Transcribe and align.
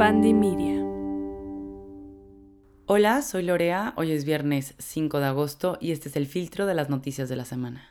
Media. 0.00 0.82
Hola, 2.86 3.20
soy 3.20 3.42
Lorea, 3.42 3.92
hoy 3.98 4.12
es 4.12 4.24
viernes 4.24 4.74
5 4.78 5.20
de 5.20 5.26
agosto 5.26 5.76
y 5.78 5.92
este 5.92 6.08
es 6.08 6.16
el 6.16 6.26
filtro 6.26 6.64
de 6.64 6.72
las 6.72 6.88
noticias 6.88 7.28
de 7.28 7.36
la 7.36 7.44
semana. 7.44 7.86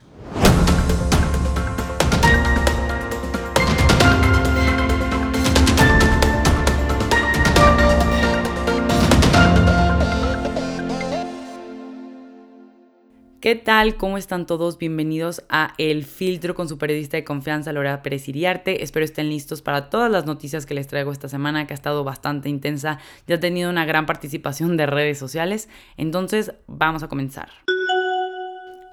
¿Qué 13.50 13.56
tal? 13.56 13.96
¿Cómo 13.96 14.20
están 14.20 14.46
todos? 14.46 14.78
Bienvenidos 14.78 15.44
a 15.50 15.74
El 15.80 16.06
Filtro 16.06 16.54
con 16.54 16.70
su 16.70 16.78
periodista 16.78 17.18
de 17.18 17.24
confianza, 17.24 17.74
Laura 17.74 18.04
Pérez 18.04 18.28
Iriarte. 18.28 18.84
Espero 18.84 19.04
estén 19.04 19.28
listos 19.28 19.64
para 19.64 19.90
todas 19.90 20.12
las 20.12 20.28
noticias 20.28 20.68
que 20.68 20.76
les 20.76 20.86
traigo 20.86 21.12
esta 21.12 21.30
semana, 21.30 21.66
que 21.66 21.74
ha 21.74 21.82
estado 21.82 22.04
bastante 22.04 22.48
intensa 22.48 23.00
y 23.26 23.34
ha 23.34 23.40
tenido 23.40 23.72
una 23.72 23.86
gran 23.86 24.06
participación 24.06 24.78
de 24.78 24.86
redes 24.86 25.18
sociales. 25.18 25.68
Entonces, 25.98 26.54
vamos 26.68 27.02
a 27.02 27.08
comenzar. 27.08 27.50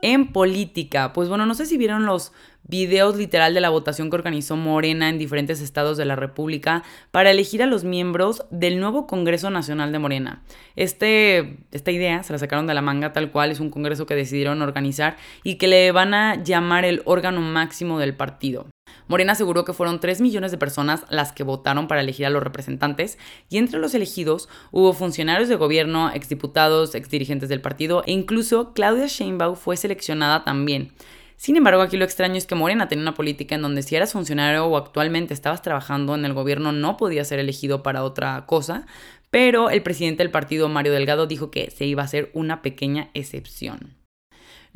En 0.02 0.32
política, 0.32 1.12
pues 1.12 1.28
bueno, 1.28 1.46
no 1.46 1.54
sé 1.54 1.66
si 1.66 1.78
vieron 1.78 2.06
los 2.06 2.32
videos 2.68 3.16
literal 3.16 3.54
de 3.54 3.60
la 3.60 3.70
votación 3.70 4.10
que 4.10 4.16
organizó 4.16 4.56
Morena 4.56 5.08
en 5.08 5.18
diferentes 5.18 5.60
estados 5.60 5.96
de 5.96 6.04
la 6.04 6.16
República 6.16 6.82
para 7.10 7.30
elegir 7.30 7.62
a 7.62 7.66
los 7.66 7.84
miembros 7.84 8.44
del 8.50 8.80
nuevo 8.80 9.06
Congreso 9.06 9.50
Nacional 9.50 9.92
de 9.92 9.98
Morena. 9.98 10.42
Este, 10.74 11.58
esta 11.72 11.92
idea 11.92 12.22
se 12.22 12.32
la 12.32 12.38
sacaron 12.38 12.66
de 12.66 12.74
la 12.74 12.82
manga 12.82 13.12
tal 13.12 13.30
cual, 13.30 13.50
es 13.50 13.60
un 13.60 13.70
congreso 13.70 14.06
que 14.06 14.14
decidieron 14.14 14.62
organizar 14.62 15.16
y 15.42 15.56
que 15.56 15.68
le 15.68 15.92
van 15.92 16.12
a 16.12 16.42
llamar 16.42 16.84
el 16.84 17.02
órgano 17.04 17.40
máximo 17.40 17.98
del 17.98 18.14
partido. 18.14 18.66
Morena 19.08 19.32
aseguró 19.32 19.64
que 19.64 19.72
fueron 19.72 20.00
3 20.00 20.20
millones 20.20 20.50
de 20.50 20.58
personas 20.58 21.04
las 21.10 21.32
que 21.32 21.42
votaron 21.42 21.88
para 21.88 22.00
elegir 22.00 22.26
a 22.26 22.30
los 22.30 22.42
representantes 22.42 23.18
y 23.48 23.58
entre 23.58 23.78
los 23.78 23.94
elegidos 23.94 24.48
hubo 24.72 24.92
funcionarios 24.92 25.48
de 25.48 25.56
gobierno, 25.56 26.10
exdiputados, 26.12 26.94
exdirigentes 26.94 27.48
del 27.48 27.60
partido 27.60 28.02
e 28.06 28.12
incluso 28.12 28.72
Claudia 28.72 29.06
Sheinbaum 29.06 29.56
fue 29.56 29.76
seleccionada 29.76 30.44
también. 30.44 30.92
Sin 31.36 31.56
embargo, 31.56 31.82
aquí 31.82 31.98
lo 31.98 32.04
extraño 32.04 32.36
es 32.36 32.46
que 32.46 32.54
Morena 32.54 32.88
tenía 32.88 33.02
una 33.02 33.14
política 33.14 33.54
en 33.54 33.62
donde 33.62 33.82
si 33.82 33.94
eras 33.94 34.12
funcionario 34.12 34.64
o 34.64 34.76
actualmente 34.76 35.34
estabas 35.34 35.60
trabajando 35.60 36.14
en 36.14 36.24
el 36.24 36.32
gobierno 36.32 36.72
no 36.72 36.96
podías 36.96 37.28
ser 37.28 37.38
elegido 37.38 37.82
para 37.82 38.04
otra 38.04 38.46
cosa, 38.46 38.86
pero 39.30 39.68
el 39.68 39.82
presidente 39.82 40.22
del 40.22 40.30
partido, 40.30 40.68
Mario 40.70 40.92
Delgado, 40.92 41.26
dijo 41.26 41.50
que 41.50 41.70
se 41.70 41.84
iba 41.84 42.02
a 42.02 42.06
hacer 42.06 42.30
una 42.32 42.62
pequeña 42.62 43.10
excepción. 43.12 43.95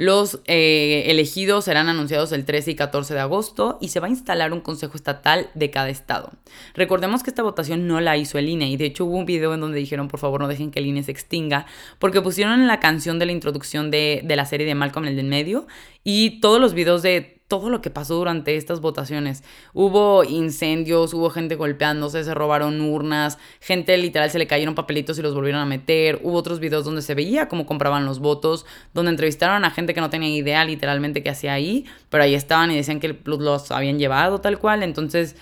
Los 0.00 0.40
eh, 0.46 1.02
elegidos 1.08 1.66
serán 1.66 1.90
anunciados 1.90 2.32
el 2.32 2.46
13 2.46 2.70
y 2.70 2.74
14 2.74 3.12
de 3.12 3.20
agosto 3.20 3.76
y 3.82 3.88
se 3.88 4.00
va 4.00 4.06
a 4.06 4.08
instalar 4.08 4.54
un 4.54 4.62
consejo 4.62 4.96
estatal 4.96 5.50
de 5.52 5.70
cada 5.70 5.90
estado. 5.90 6.32
Recordemos 6.72 7.22
que 7.22 7.28
esta 7.28 7.42
votación 7.42 7.86
no 7.86 8.00
la 8.00 8.16
hizo 8.16 8.38
el 8.38 8.48
INE 8.48 8.70
y 8.70 8.78
de 8.78 8.86
hecho 8.86 9.04
hubo 9.04 9.18
un 9.18 9.26
video 9.26 9.52
en 9.52 9.60
donde 9.60 9.78
dijeron 9.78 10.08
por 10.08 10.18
favor 10.18 10.40
no 10.40 10.48
dejen 10.48 10.70
que 10.70 10.78
el 10.78 10.86
INE 10.86 11.02
se 11.02 11.12
extinga 11.12 11.66
porque 11.98 12.22
pusieron 12.22 12.66
la 12.66 12.80
canción 12.80 13.18
de 13.18 13.26
la 13.26 13.32
introducción 13.32 13.90
de, 13.90 14.22
de 14.24 14.36
la 14.36 14.46
serie 14.46 14.66
de 14.66 14.74
Malcolm 14.74 15.04
en 15.06 15.18
el 15.18 15.26
medio 15.26 15.66
y 16.02 16.40
todos 16.40 16.62
los 16.62 16.72
videos 16.72 17.02
de 17.02 17.39
todo 17.50 17.68
lo 17.68 17.82
que 17.82 17.90
pasó 17.90 18.14
durante 18.14 18.54
estas 18.54 18.80
votaciones. 18.80 19.42
Hubo 19.74 20.22
incendios, 20.22 21.12
hubo 21.12 21.30
gente 21.30 21.56
golpeándose, 21.56 22.22
se 22.22 22.32
robaron 22.32 22.80
urnas, 22.80 23.38
gente 23.60 23.96
literal 23.98 24.30
se 24.30 24.38
le 24.38 24.46
cayeron 24.46 24.76
papelitos 24.76 25.18
y 25.18 25.22
los 25.22 25.34
volvieron 25.34 25.60
a 25.60 25.66
meter. 25.66 26.20
Hubo 26.22 26.38
otros 26.38 26.60
videos 26.60 26.84
donde 26.84 27.02
se 27.02 27.16
veía 27.16 27.48
cómo 27.48 27.66
compraban 27.66 28.06
los 28.06 28.20
votos, 28.20 28.66
donde 28.94 29.10
entrevistaron 29.10 29.64
a 29.64 29.72
gente 29.72 29.94
que 29.94 30.00
no 30.00 30.10
tenía 30.10 30.28
idea 30.28 30.64
literalmente 30.64 31.24
qué 31.24 31.30
hacía 31.30 31.52
ahí, 31.52 31.86
pero 32.08 32.22
ahí 32.22 32.36
estaban 32.36 32.70
y 32.70 32.76
decían 32.76 33.00
que 33.00 33.18
los 33.24 33.72
habían 33.72 33.98
llevado 33.98 34.40
tal 34.40 34.60
cual. 34.60 34.84
Entonces 34.84 35.34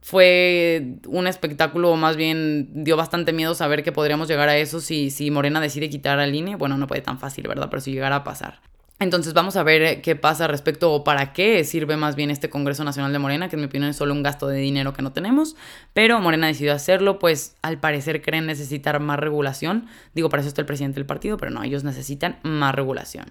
fue 0.00 0.94
un 1.08 1.26
espectáculo, 1.26 1.96
más 1.96 2.16
bien 2.16 2.84
dio 2.84 2.96
bastante 2.96 3.32
miedo 3.32 3.56
saber 3.56 3.82
que 3.82 3.90
podríamos 3.90 4.28
llegar 4.28 4.48
a 4.48 4.56
eso 4.56 4.80
si, 4.80 5.10
si 5.10 5.32
Morena 5.32 5.60
decide 5.60 5.90
quitar 5.90 6.20
al 6.20 6.32
INE. 6.32 6.54
Bueno, 6.54 6.78
no 6.78 6.86
puede 6.86 7.02
tan 7.02 7.18
fácil, 7.18 7.48
¿verdad? 7.48 7.66
Pero 7.68 7.80
si 7.80 7.90
llegara 7.90 8.14
a 8.14 8.22
pasar. 8.22 8.60
Entonces 9.00 9.32
vamos 9.32 9.56
a 9.56 9.62
ver 9.62 9.82
eh, 9.82 10.00
qué 10.02 10.16
pasa 10.16 10.48
respecto 10.48 10.92
o 10.92 11.04
para 11.04 11.32
qué 11.32 11.62
sirve 11.62 11.96
más 11.96 12.16
bien 12.16 12.30
este 12.30 12.50
Congreso 12.50 12.82
Nacional 12.82 13.12
de 13.12 13.20
Morena, 13.20 13.48
que 13.48 13.54
en 13.54 13.60
mi 13.60 13.66
opinión 13.66 13.90
es 13.90 13.96
solo 13.96 14.12
un 14.12 14.24
gasto 14.24 14.48
de 14.48 14.58
dinero 14.58 14.92
que 14.92 15.02
no 15.02 15.12
tenemos, 15.12 15.54
pero 15.92 16.20
Morena 16.20 16.48
decidió 16.48 16.72
hacerlo, 16.72 17.20
pues 17.20 17.54
al 17.62 17.78
parecer 17.78 18.22
creen 18.22 18.46
necesitar 18.46 18.98
más 18.98 19.20
regulación. 19.20 19.86
Digo, 20.14 20.28
para 20.28 20.40
eso 20.40 20.48
está 20.48 20.62
el 20.62 20.66
presidente 20.66 20.96
del 20.96 21.06
partido, 21.06 21.36
pero 21.36 21.52
no, 21.52 21.62
ellos 21.62 21.84
necesitan 21.84 22.38
más 22.42 22.74
regulación. 22.74 23.26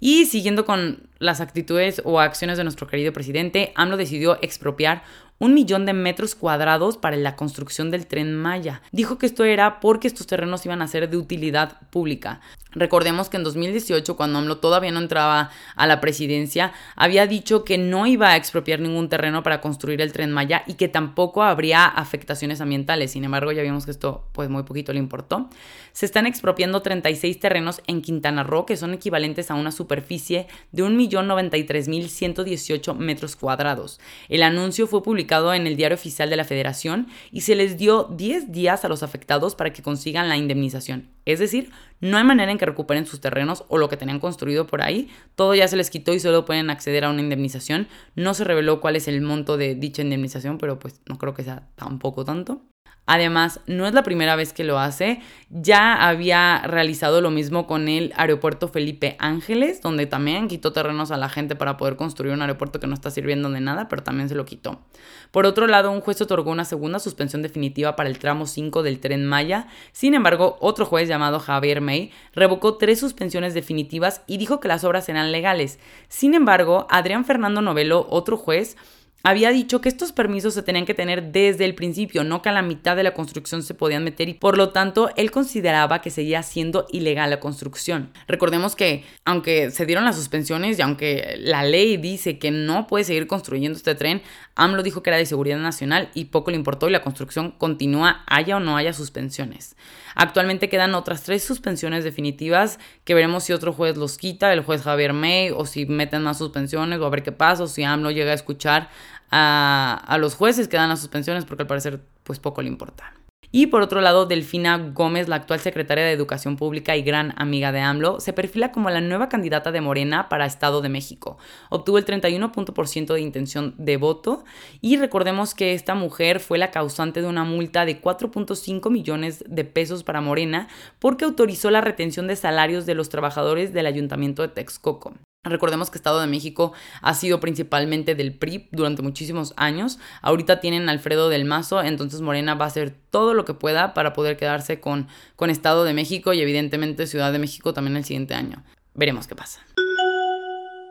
Y 0.00 0.26
siguiendo 0.26 0.64
con 0.64 1.08
las 1.18 1.40
actitudes 1.40 2.02
o 2.04 2.20
acciones 2.20 2.56
de 2.56 2.64
nuestro 2.64 2.86
querido 2.86 3.12
presidente, 3.12 3.72
AMLO 3.74 3.96
decidió 3.96 4.38
expropiar 4.42 5.02
un 5.38 5.54
millón 5.54 5.86
de 5.86 5.92
metros 5.92 6.34
cuadrados 6.34 6.96
para 6.96 7.16
la 7.16 7.36
construcción 7.36 7.90
del 7.90 8.06
tren 8.06 8.34
Maya. 8.34 8.82
Dijo 8.92 9.18
que 9.18 9.26
esto 9.26 9.44
era 9.44 9.80
porque 9.80 10.08
estos 10.08 10.26
terrenos 10.26 10.64
iban 10.66 10.82
a 10.82 10.88
ser 10.88 11.08
de 11.08 11.16
utilidad 11.16 11.80
pública. 11.90 12.40
Recordemos 12.72 13.30
que 13.30 13.38
en 13.38 13.44
2018, 13.44 14.16
cuando 14.16 14.38
AMLO 14.38 14.58
todavía 14.58 14.92
no 14.92 15.00
entraba 15.00 15.50
a 15.74 15.86
la 15.86 16.00
presidencia, 16.00 16.72
había 16.96 17.26
dicho 17.26 17.64
que 17.64 17.78
no 17.78 18.06
iba 18.06 18.28
a 18.28 18.36
expropiar 18.36 18.80
ningún 18.80 19.08
terreno 19.08 19.42
para 19.42 19.62
construir 19.62 20.02
el 20.02 20.12
tren 20.12 20.32
Maya 20.32 20.64
y 20.66 20.74
que 20.74 20.88
tampoco 20.88 21.42
habría 21.42 21.86
afectaciones 21.86 22.60
ambientales. 22.60 23.12
Sin 23.12 23.24
embargo, 23.24 23.52
ya 23.52 23.62
vimos 23.62 23.86
que 23.86 23.92
esto 23.92 24.28
pues 24.32 24.50
muy 24.50 24.64
poquito 24.64 24.92
le 24.92 24.98
importó. 24.98 25.48
Se 25.92 26.04
están 26.04 26.26
expropiando 26.26 26.82
36 26.82 27.40
terrenos 27.40 27.80
en 27.86 28.02
Quintana 28.02 28.42
Roo 28.42 28.66
que 28.66 28.76
son 28.76 28.92
equivalentes 28.92 29.50
a 29.50 29.54
una 29.54 29.72
superficie 29.72 30.46
de 30.70 30.84
1.093.118 30.84 32.94
metros 32.96 33.34
cuadrados. 33.34 33.98
El 34.28 34.42
anuncio 34.42 34.86
fue 34.86 35.02
publicado 35.02 35.27
en 35.28 35.66
el 35.66 35.76
diario 35.76 35.94
oficial 35.94 36.30
de 36.30 36.36
la 36.36 36.44
federación 36.44 37.08
y 37.30 37.42
se 37.42 37.54
les 37.54 37.76
dio 37.76 38.04
10 38.04 38.50
días 38.50 38.84
a 38.84 38.88
los 38.88 39.02
afectados 39.02 39.54
para 39.54 39.72
que 39.72 39.82
consigan 39.82 40.28
la 40.28 40.36
indemnización. 40.36 41.08
Es 41.24 41.38
decir, 41.38 41.70
no 42.00 42.16
hay 42.16 42.24
manera 42.24 42.50
en 42.50 42.58
que 42.58 42.66
recuperen 42.66 43.06
sus 43.06 43.20
terrenos 43.20 43.64
o 43.68 43.78
lo 43.78 43.88
que 43.88 43.96
tenían 43.96 44.20
construido 44.20 44.66
por 44.66 44.82
ahí. 44.82 45.08
Todo 45.34 45.54
ya 45.54 45.68
se 45.68 45.76
les 45.76 45.90
quitó 45.90 46.14
y 46.14 46.20
solo 46.20 46.44
pueden 46.44 46.70
acceder 46.70 47.04
a 47.04 47.10
una 47.10 47.20
indemnización. 47.20 47.88
No 48.14 48.34
se 48.34 48.44
reveló 48.44 48.80
cuál 48.80 48.96
es 48.96 49.08
el 49.08 49.20
monto 49.20 49.56
de 49.56 49.74
dicha 49.74 50.02
indemnización, 50.02 50.58
pero 50.58 50.78
pues 50.78 51.00
no 51.06 51.18
creo 51.18 51.34
que 51.34 51.44
sea 51.44 51.68
tampoco 51.76 52.24
tanto. 52.24 52.62
Además, 53.10 53.60
no 53.66 53.86
es 53.86 53.94
la 53.94 54.02
primera 54.02 54.36
vez 54.36 54.52
que 54.52 54.64
lo 54.64 54.78
hace. 54.78 55.22
Ya 55.48 55.94
había 55.94 56.60
realizado 56.66 57.22
lo 57.22 57.30
mismo 57.30 57.66
con 57.66 57.88
el 57.88 58.12
aeropuerto 58.16 58.68
Felipe 58.68 59.16
Ángeles, 59.18 59.80
donde 59.80 60.04
también 60.04 60.46
quitó 60.46 60.74
terrenos 60.74 61.10
a 61.10 61.16
la 61.16 61.30
gente 61.30 61.56
para 61.56 61.78
poder 61.78 61.96
construir 61.96 62.34
un 62.34 62.42
aeropuerto 62.42 62.80
que 62.80 62.86
no 62.86 62.92
está 62.92 63.10
sirviendo 63.10 63.48
de 63.48 63.62
nada, 63.62 63.88
pero 63.88 64.02
también 64.02 64.28
se 64.28 64.34
lo 64.34 64.44
quitó. 64.44 64.82
Por 65.30 65.46
otro 65.46 65.66
lado, 65.66 65.90
un 65.90 66.02
juez 66.02 66.20
otorgó 66.20 66.50
una 66.50 66.66
segunda 66.66 66.98
suspensión 66.98 67.40
definitiva 67.40 67.96
para 67.96 68.10
el 68.10 68.18
tramo 68.18 68.46
5 68.46 68.82
del 68.82 69.00
tren 69.00 69.24
Maya. 69.24 69.68
Sin 69.92 70.12
embargo, 70.12 70.58
otro 70.60 70.84
juez 70.84 71.08
llamado 71.08 71.40
Javier 71.40 71.80
May 71.80 72.10
revocó 72.34 72.76
tres 72.76 73.00
suspensiones 73.00 73.54
definitivas 73.54 74.20
y 74.26 74.36
dijo 74.36 74.60
que 74.60 74.68
las 74.68 74.84
obras 74.84 75.08
eran 75.08 75.32
legales. 75.32 75.78
Sin 76.08 76.34
embargo, 76.34 76.86
Adrián 76.90 77.24
Fernando 77.24 77.62
Novelo, 77.62 78.06
otro 78.10 78.36
juez, 78.36 78.76
había 79.22 79.50
dicho 79.50 79.80
que 79.80 79.88
estos 79.88 80.12
permisos 80.12 80.54
se 80.54 80.62
tenían 80.62 80.86
que 80.86 80.94
tener 80.94 81.32
desde 81.32 81.64
el 81.64 81.74
principio, 81.74 82.24
no 82.24 82.40
que 82.40 82.48
a 82.48 82.52
la 82.52 82.62
mitad 82.62 82.96
de 82.96 83.02
la 83.02 83.14
construcción 83.14 83.62
se 83.62 83.74
podían 83.74 84.04
meter 84.04 84.28
y 84.28 84.34
por 84.34 84.56
lo 84.56 84.70
tanto 84.70 85.10
él 85.16 85.30
consideraba 85.30 86.00
que 86.00 86.10
seguía 86.10 86.42
siendo 86.42 86.86
ilegal 86.90 87.30
la 87.30 87.40
construcción. 87.40 88.10
Recordemos 88.26 88.76
que 88.76 89.04
aunque 89.24 89.70
se 89.70 89.86
dieron 89.86 90.04
las 90.04 90.16
suspensiones 90.16 90.78
y 90.78 90.82
aunque 90.82 91.36
la 91.38 91.64
ley 91.64 91.96
dice 91.96 92.38
que 92.38 92.50
no 92.50 92.86
puede 92.86 93.04
seguir 93.04 93.26
construyendo 93.26 93.76
este 93.76 93.94
tren, 93.94 94.22
AMLO 94.58 94.82
dijo 94.82 95.02
que 95.02 95.10
era 95.10 95.16
de 95.16 95.24
seguridad 95.24 95.58
nacional 95.58 96.10
y 96.14 96.26
poco 96.26 96.50
le 96.50 96.56
importó 96.56 96.88
y 96.88 96.92
la 96.92 97.02
construcción 97.02 97.52
continúa 97.52 98.24
haya 98.26 98.56
o 98.56 98.60
no 98.60 98.76
haya 98.76 98.92
suspensiones. 98.92 99.76
Actualmente 100.14 100.68
quedan 100.68 100.94
otras 100.94 101.22
tres 101.22 101.44
suspensiones 101.44 102.04
definitivas 102.04 102.78
que 103.04 103.14
veremos 103.14 103.44
si 103.44 103.52
otro 103.52 103.72
juez 103.72 103.96
los 103.96 104.18
quita, 104.18 104.52
el 104.52 104.62
juez 104.62 104.82
Javier 104.82 105.12
May, 105.12 105.50
o 105.50 105.64
si 105.64 105.86
meten 105.86 106.22
más 106.22 106.38
suspensiones 106.38 106.98
o 106.98 107.06
a 107.06 107.10
ver 107.10 107.22
qué 107.22 107.32
pasa, 107.32 107.62
o 107.62 107.66
si 107.68 107.84
AMLO 107.84 108.10
llega 108.10 108.32
a 108.32 108.34
escuchar 108.34 108.90
a, 109.30 110.02
a 110.06 110.18
los 110.18 110.34
jueces 110.34 110.68
que 110.68 110.76
dan 110.76 110.88
las 110.88 111.00
suspensiones 111.00 111.44
porque 111.44 111.62
al 111.62 111.68
parecer 111.68 112.00
pues 112.24 112.38
poco 112.40 112.60
le 112.60 112.68
importa. 112.68 113.17
Y 113.50 113.68
por 113.68 113.80
otro 113.80 114.02
lado, 114.02 114.26
Delfina 114.26 114.76
Gómez, 114.76 115.26
la 115.26 115.36
actual 115.36 115.60
secretaria 115.60 116.04
de 116.04 116.12
Educación 116.12 116.56
Pública 116.56 116.96
y 116.96 117.02
gran 117.02 117.32
amiga 117.38 117.72
de 117.72 117.80
AMLO, 117.80 118.20
se 118.20 118.34
perfila 118.34 118.72
como 118.72 118.90
la 118.90 119.00
nueva 119.00 119.30
candidata 119.30 119.72
de 119.72 119.80
Morena 119.80 120.28
para 120.28 120.44
Estado 120.44 120.82
de 120.82 120.90
México. 120.90 121.38
Obtuvo 121.70 121.96
el 121.96 122.04
31% 122.04 123.14
de 123.14 123.20
intención 123.20 123.74
de 123.78 123.96
voto 123.96 124.44
y 124.82 124.98
recordemos 124.98 125.54
que 125.54 125.72
esta 125.72 125.94
mujer 125.94 126.40
fue 126.40 126.58
la 126.58 126.70
causante 126.70 127.22
de 127.22 127.26
una 127.26 127.44
multa 127.44 127.86
de 127.86 128.02
4.5 128.02 128.90
millones 128.90 129.42
de 129.48 129.64
pesos 129.64 130.04
para 130.04 130.20
Morena 130.20 130.68
porque 130.98 131.24
autorizó 131.24 131.70
la 131.70 131.80
retención 131.80 132.26
de 132.26 132.36
salarios 132.36 132.84
de 132.84 132.94
los 132.94 133.08
trabajadores 133.08 133.72
del 133.72 133.86
ayuntamiento 133.86 134.42
de 134.42 134.48
Texcoco. 134.48 135.14
Recordemos 135.44 135.90
que 135.90 135.98
Estado 135.98 136.20
de 136.20 136.26
México 136.26 136.72
ha 137.00 137.14
sido 137.14 137.40
principalmente 137.40 138.14
del 138.14 138.34
PRI 138.34 138.68
durante 138.72 139.02
muchísimos 139.02 139.54
años. 139.56 139.98
Ahorita 140.20 140.60
tienen 140.60 140.88
Alfredo 140.88 141.28
del 141.28 141.44
Mazo, 141.44 141.82
entonces 141.82 142.20
Morena 142.20 142.54
va 142.54 142.64
a 142.64 142.68
hacer 142.68 142.94
todo 143.10 143.34
lo 143.34 143.44
que 143.44 143.54
pueda 143.54 143.94
para 143.94 144.12
poder 144.12 144.36
quedarse 144.36 144.80
con, 144.80 145.08
con 145.36 145.50
Estado 145.50 145.84
de 145.84 145.94
México 145.94 146.32
y 146.32 146.40
evidentemente 146.40 147.06
Ciudad 147.06 147.32
de 147.32 147.38
México 147.38 147.72
también 147.72 147.96
el 147.96 148.04
siguiente 148.04 148.34
año. 148.34 148.64
Veremos 148.94 149.26
qué 149.28 149.36
pasa. 149.36 149.60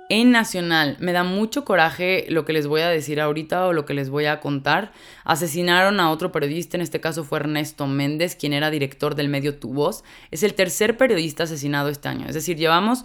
En 0.09 0.31
Nacional, 0.31 0.95
me 1.01 1.11
da 1.11 1.25
mucho 1.25 1.65
coraje 1.65 2.25
lo 2.29 2.45
que 2.45 2.53
les 2.53 2.65
voy 2.65 2.79
a 2.79 2.87
decir 2.87 3.19
ahorita 3.19 3.67
o 3.67 3.73
lo 3.73 3.83
que 3.83 3.93
les 3.93 4.09
voy 4.09 4.25
a 4.25 4.39
contar. 4.39 4.93
Asesinaron 5.25 5.99
a 5.99 6.11
otro 6.11 6.31
periodista, 6.31 6.77
en 6.77 6.81
este 6.81 7.01
caso 7.01 7.25
fue 7.25 7.39
Ernesto 7.39 7.87
Méndez, 7.87 8.37
quien 8.37 8.53
era 8.53 8.71
director 8.71 9.15
del 9.15 9.27
medio 9.27 9.59
Tu 9.59 9.73
Voz. 9.73 10.05
Es 10.31 10.43
el 10.43 10.53
tercer 10.53 10.95
periodista 10.95 11.43
asesinado 11.43 11.89
este 11.89 12.07
año. 12.07 12.25
Es 12.25 12.35
decir, 12.35 12.55
llevamos 12.55 13.03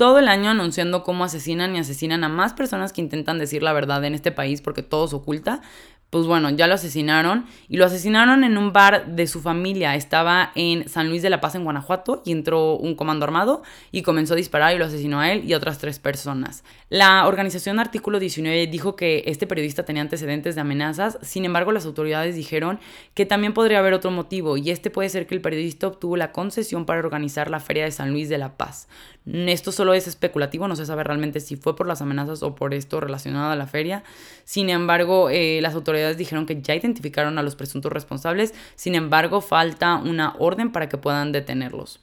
todo 0.00 0.18
el 0.18 0.28
año 0.28 0.48
anunciando 0.48 1.02
cómo 1.02 1.24
asesinan 1.24 1.76
y 1.76 1.78
asesinan 1.78 2.24
a 2.24 2.30
más 2.30 2.54
personas 2.54 2.94
que 2.94 3.02
intentan 3.02 3.38
decir 3.38 3.62
la 3.62 3.74
verdad 3.74 4.02
en 4.06 4.14
este 4.14 4.32
país 4.32 4.62
porque 4.62 4.82
todo 4.82 5.06
se 5.06 5.16
oculta 5.16 5.60
pues 6.08 6.26
bueno, 6.26 6.50
ya 6.50 6.66
lo 6.66 6.74
asesinaron 6.74 7.46
y 7.68 7.76
lo 7.76 7.84
asesinaron 7.84 8.42
en 8.42 8.58
un 8.58 8.72
bar 8.72 9.06
de 9.06 9.28
su 9.28 9.40
familia. 9.40 9.94
Estaba 9.94 10.50
en 10.56 10.88
San 10.88 11.08
Luis 11.08 11.22
de 11.22 11.30
la 11.30 11.40
Paz, 11.40 11.54
en 11.54 11.62
Guanajuato, 11.62 12.22
y 12.24 12.32
entró 12.32 12.74
un 12.74 12.96
comando 12.96 13.24
armado 13.24 13.62
y 13.92 14.02
comenzó 14.02 14.34
a 14.34 14.36
disparar 14.36 14.74
y 14.74 14.78
lo 14.78 14.86
asesinó 14.86 15.20
a 15.20 15.30
él 15.30 15.44
y 15.44 15.52
a 15.52 15.56
otras 15.56 15.78
tres 15.78 16.00
personas. 16.00 16.64
La 16.92 17.28
organización 17.28 17.78
Artículo 17.78 18.18
19 18.18 18.66
dijo 18.66 18.96
que 18.96 19.22
este 19.26 19.46
periodista 19.46 19.84
tenía 19.84 20.02
antecedentes 20.02 20.56
de 20.56 20.60
amenazas, 20.60 21.18
sin 21.22 21.44
embargo 21.44 21.70
las 21.70 21.86
autoridades 21.86 22.34
dijeron 22.34 22.80
que 23.14 23.26
también 23.26 23.54
podría 23.54 23.78
haber 23.78 23.92
otro 23.92 24.10
motivo 24.10 24.56
y 24.56 24.70
este 24.70 24.90
puede 24.90 25.08
ser 25.08 25.28
que 25.28 25.36
el 25.36 25.40
periodista 25.40 25.86
obtuvo 25.86 26.16
la 26.16 26.32
concesión 26.32 26.86
para 26.86 26.98
organizar 26.98 27.48
la 27.48 27.60
Feria 27.60 27.84
de 27.84 27.92
San 27.92 28.10
Luis 28.10 28.28
de 28.28 28.38
la 28.38 28.56
Paz. 28.56 28.88
Esto 29.24 29.70
solo 29.70 29.94
es 29.94 30.08
especulativo, 30.08 30.66
no 30.66 30.74
se 30.74 30.84
sabe 30.84 31.04
realmente 31.04 31.38
si 31.38 31.54
fue 31.54 31.76
por 31.76 31.86
las 31.86 32.02
amenazas 32.02 32.42
o 32.42 32.56
por 32.56 32.74
esto 32.74 32.98
relacionado 32.98 33.52
a 33.52 33.56
la 33.56 33.68
feria. 33.68 34.02
Sin 34.42 34.68
embargo, 34.68 35.30
eh, 35.30 35.60
las 35.62 35.76
autoridades 35.76 36.18
dijeron 36.18 36.44
que 36.44 36.60
ya 36.60 36.74
identificaron 36.74 37.38
a 37.38 37.44
los 37.44 37.54
presuntos 37.54 37.92
responsables, 37.92 38.52
sin 38.74 38.96
embargo 38.96 39.40
falta 39.40 39.94
una 39.94 40.34
orden 40.40 40.72
para 40.72 40.88
que 40.88 40.98
puedan 40.98 41.30
detenerlos. 41.30 42.00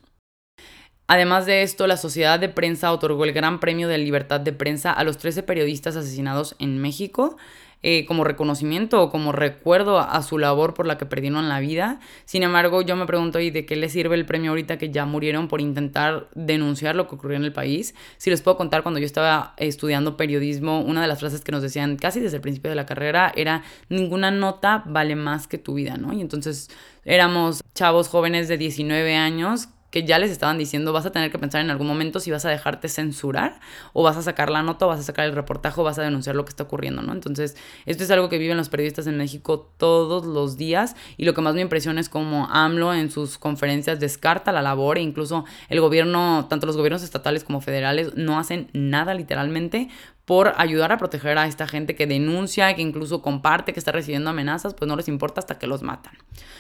Además 1.08 1.46
de 1.46 1.64
esto, 1.64 1.88
la 1.88 1.96
Sociedad 1.96 2.38
de 2.40 2.50
Prensa 2.50 2.92
otorgó 2.92 3.24
el 3.24 3.32
Gran 3.32 3.60
Premio 3.60 3.88
de 3.88 3.98
Libertad 3.98 4.42
de 4.42 4.52
Prensa 4.52 4.92
a 4.92 5.06
los 5.06 5.18
13 5.18 5.44
periodistas 5.44 5.96
asesinados 5.96 6.56
en 6.60 6.80
México. 6.80 7.38
Eh, 7.84 8.08
como 8.08 8.24
reconocimiento 8.24 9.04
o 9.04 9.12
como 9.12 9.32
recuerdo 9.32 10.00
a, 10.00 10.20
su 10.24 10.40
labor 10.40 10.74
por 10.74 10.88
la 10.88 10.98
que 10.98 11.06
perdieron 11.06 11.48
la 11.48 11.60
vida. 11.60 12.00
Sin 12.26 12.42
embargo, 12.42 12.82
yo 12.82 12.96
me 12.96 13.06
pregunto, 13.06 13.40
¿y 13.40 13.52
de 13.52 13.68
qué 13.68 13.76
les 13.76 13.92
sirve 13.92 14.16
el 14.16 14.26
premio 14.26 14.50
ahorita 14.50 14.80
que 14.80 14.90
ya 14.90 15.06
murieron 15.06 15.48
por 15.48 15.62
intentar 15.62 16.28
denunciar 16.34 16.96
lo 16.96 17.08
que 17.08 17.14
ocurrió 17.14 17.38
en 17.38 17.44
el 17.44 17.54
país? 17.54 17.94
Si 18.18 18.32
les 18.32 18.42
puedo 18.42 18.58
contar, 18.58 18.82
cuando 18.82 19.00
yo 19.00 19.06
estaba 19.06 19.54
estudiando 19.58 20.18
periodismo, 20.18 20.82
una 20.82 21.04
de 21.04 21.08
las 21.08 21.20
frases 21.20 21.42
que 21.42 21.52
nos 21.52 21.62
decían 21.62 21.98
casi 21.98 22.20
desde 22.20 22.38
el 22.38 22.42
principio 22.42 22.72
de 22.72 22.76
la 22.76 22.88
carrera 22.88 23.32
era, 23.36 23.64
ninguna 23.90 24.32
nota 24.32 24.82
vale 24.88 25.16
más 25.16 25.48
que 25.48 25.60
tu 25.60 25.76
vida, 25.76 25.98
¿no? 25.98 26.14
Y 26.14 26.22
entonces 26.22 26.72
éramos 27.06 27.64
chavos 27.76 28.08
jóvenes 28.08 28.48
de 28.48 28.58
19 28.58 29.16
años 29.16 29.70
que 29.92 30.04
ya 30.04 30.20
les 30.20 30.32
estaban 30.32 30.58
diciendo, 30.58 30.94
vas 30.94 31.06
a 31.06 31.12
tener 31.12 31.32
que 31.32 31.40
pensar 31.40 31.62
en 31.62 31.70
algún 31.70 31.88
momento 31.88 32.20
si 32.20 32.32
vas 32.32 32.46
a 32.46 32.50
dejarte 32.50 32.90
censurar 32.90 33.60
o 33.94 34.04
vas 34.04 34.18
a 34.18 34.22
sacar 34.22 34.50
la 34.50 34.64
nota 34.64 34.86
o 34.86 34.90
vas 34.90 35.00
a 35.00 35.04
sacar 35.04 35.26
el 35.26 35.34
reportaje 35.34 35.80
o 35.80 35.84
vas 35.84 35.98
a 35.98 36.04
denunciar 36.04 36.36
lo 36.36 36.46
que 36.46 36.50
está 36.50 36.64
ocurriendo, 36.64 37.02
¿no? 37.02 37.14
Entonces, 37.14 37.56
esto 37.86 38.04
es 38.04 38.12
algo 38.12 38.30
que 38.30 38.38
viven 38.38 38.58
los 38.58 38.70
periodistas 38.70 39.08
en 39.08 39.18
México 39.18 39.72
todos 39.78 40.26
los 40.26 40.58
días 40.58 40.96
y 41.16 41.26
lo 41.26 41.34
que 41.34 41.42
más 41.42 41.56
me 41.56 41.62
impresiona 41.62 42.02
es 42.02 42.10
cómo 42.10 42.48
AMLO 42.52 42.94
en 42.94 43.10
sus 43.10 43.38
conferencias 43.38 44.00
descarta 44.00 44.52
la 44.52 44.62
labor 44.62 44.98
e 44.98 45.02
incluso 45.02 45.46
el 45.70 45.80
gobierno, 45.80 46.48
tanto 46.50 46.68
los 46.68 46.76
gobiernos 46.76 47.04
estatales 47.04 47.44
como 47.44 47.62
federales, 47.62 48.16
no 48.16 48.40
hacen 48.40 48.70
nada 48.74 49.14
literalmente 49.14 49.90
por 50.28 50.54
ayudar 50.58 50.92
a 50.92 50.98
proteger 50.98 51.38
a 51.38 51.48
esta 51.48 51.68
gente 51.70 51.96
que 51.96 52.06
denuncia, 52.06 52.76
que 52.76 52.82
incluso 52.82 53.22
comparte, 53.22 53.72
que 53.72 53.80
está 53.80 53.94
recibiendo 53.94 54.30
amenazas, 54.30 54.74
pues 54.74 54.90
no 54.90 54.98
les 54.98 55.08
importa 55.08 55.40
hasta 55.40 55.58
que 55.58 55.68
los 55.68 55.84
matan. 55.84 56.18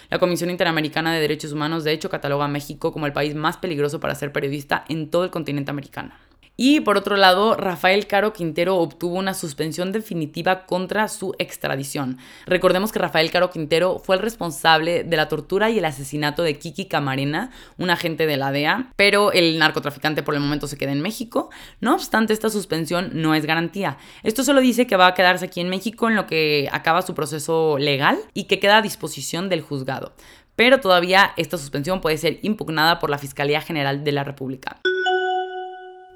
La 0.09 0.19
Comisión 0.19 0.49
Interamericana 0.49 1.13
de 1.13 1.19
Derechos 1.19 1.51
Humanos, 1.51 1.83
de 1.83 1.91
hecho, 1.91 2.09
cataloga 2.09 2.45
a 2.45 2.47
México 2.47 2.93
como 2.93 3.07
el 3.07 3.11
país 3.11 3.35
más 3.35 3.57
peligroso 3.57 3.99
para 3.99 4.15
ser 4.15 4.31
periodista 4.31 4.85
en 4.87 5.09
todo 5.09 5.25
el 5.25 5.31
continente 5.31 5.69
americano. 5.69 6.13
Y 6.59 6.79
por 6.79 6.97
otro 6.97 7.17
lado, 7.17 7.55
Rafael 7.55 8.07
Caro 8.07 8.33
Quintero 8.33 8.77
obtuvo 8.77 9.15
una 9.15 9.35
suspensión 9.35 9.91
definitiva 9.91 10.65
contra 10.65 11.07
su 11.07 11.35
extradición. 11.37 12.17
Recordemos 12.47 12.91
que 12.91 12.97
Rafael 12.97 13.29
Caro 13.29 13.51
Quintero 13.51 13.99
fue 13.99 14.15
el 14.15 14.23
responsable 14.23 15.03
de 15.03 15.17
la 15.17 15.29
tortura 15.29 15.69
y 15.69 15.77
el 15.77 15.85
asesinato 15.85 16.41
de 16.41 16.57
Kiki 16.57 16.85
Camarena, 16.85 17.51
un 17.77 17.91
agente 17.91 18.25
de 18.25 18.37
la 18.37 18.51
DEA, 18.51 18.91
pero 18.95 19.31
el 19.31 19.59
narcotraficante 19.59 20.23
por 20.23 20.33
el 20.33 20.41
momento 20.41 20.65
se 20.65 20.77
queda 20.77 20.93
en 20.93 21.01
México. 21.01 21.51
No 21.79 21.93
obstante, 21.93 22.33
esta 22.33 22.49
suspensión 22.49 23.11
no 23.13 23.35
es 23.35 23.45
garantía. 23.45 23.99
Esto 24.23 24.43
solo 24.43 24.59
dice 24.59 24.87
que 24.87 24.97
va 24.97 25.05
a 25.05 25.13
quedarse 25.13 25.45
aquí 25.45 25.61
en 25.61 25.69
México 25.69 26.09
en 26.09 26.15
lo 26.15 26.25
que 26.25 26.69
acaba 26.71 27.03
su 27.03 27.13
proceso 27.13 27.77
legal 27.77 28.17
y 28.33 28.45
que 28.45 28.59
queda 28.59 28.77
a 28.77 28.81
disposición 28.81 29.47
del 29.47 29.61
juzgado. 29.61 30.13
Pero 30.55 30.79
todavía 30.79 31.33
esta 31.37 31.59
suspensión 31.59 32.01
puede 32.01 32.17
ser 32.17 32.39
impugnada 32.41 32.97
por 32.97 33.11
la 33.11 33.19
Fiscalía 33.19 33.61
General 33.61 34.03
de 34.03 34.11
la 34.11 34.23
República. 34.23 34.81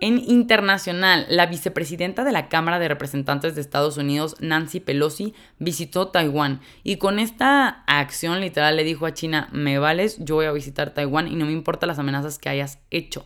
En 0.03 0.17
internacional, 0.17 1.27
la 1.29 1.45
vicepresidenta 1.45 2.23
de 2.23 2.31
la 2.31 2.49
Cámara 2.49 2.79
de 2.79 2.87
Representantes 2.87 3.53
de 3.53 3.61
Estados 3.61 3.97
Unidos, 3.97 4.35
Nancy 4.39 4.79
Pelosi, 4.79 5.35
visitó 5.59 6.07
Taiwán 6.07 6.59
y 6.83 6.95
con 6.95 7.19
esta 7.19 7.83
acción 7.85 8.41
literal 8.41 8.77
le 8.77 8.83
dijo 8.83 9.05
a 9.05 9.13
China, 9.13 9.47
me 9.51 9.77
vales, 9.77 10.17
yo 10.17 10.33
voy 10.33 10.47
a 10.47 10.51
visitar 10.53 10.95
Taiwán 10.95 11.27
y 11.27 11.35
no 11.35 11.45
me 11.45 11.51
importan 11.51 11.87
las 11.87 11.99
amenazas 11.99 12.39
que 12.39 12.49
hayas 12.49 12.79
hecho. 12.89 13.23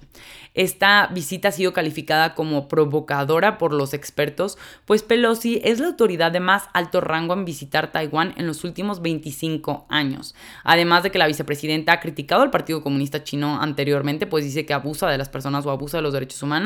Esta 0.54 1.08
visita 1.14 1.48
ha 1.48 1.52
sido 1.54 1.72
calificada 1.72 2.36
como 2.36 2.68
provocadora 2.68 3.58
por 3.58 3.72
los 3.72 3.94
expertos, 3.94 4.58
pues 4.84 5.02
Pelosi 5.02 5.62
es 5.64 5.80
la 5.80 5.88
autoridad 5.88 6.34
de 6.34 6.42
más 6.42 6.68
alto 6.74 7.00
rango 7.00 7.34
en 7.36 7.46
visitar 7.46 7.94
Taiwán 7.94 8.34
en 8.36 8.48
los 8.48 8.66
últimos 8.66 9.02
25 9.02 9.86
años. 9.88 10.36
Además 10.66 11.04
de 11.04 11.12
que 11.12 11.20
la 11.20 11.28
vicepresidenta 11.28 11.94
ha 11.94 12.00
criticado 12.02 12.42
al 12.42 12.52
Partido 12.52 12.84
Comunista 12.84 13.24
Chino 13.24 13.62
anteriormente, 13.62 14.28
pues 14.28 14.44
dice 14.44 14.66
que 14.66 14.74
abusa 14.74 15.08
de 15.08 15.18
las 15.18 15.30
personas 15.30 15.66
o 15.66 15.72
abusa 15.72 16.00
de 16.00 16.04
los 16.04 16.12
derechos 16.12 16.44
humanos 16.44 16.65